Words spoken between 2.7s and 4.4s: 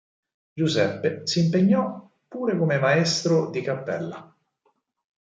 maestro di cappella.